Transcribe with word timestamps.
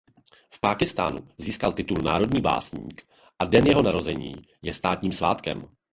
V 0.49 0.59
Pákistánu 0.59 1.27
získal 1.37 1.73
titul 1.73 1.97
"národní 2.03 2.41
básník" 2.41 3.07
a 3.39 3.45
den 3.45 3.67
jeho 3.67 3.81
narození 3.81 4.33
je 4.61 4.73
státním 4.73 5.11
svátkem. 5.13 5.67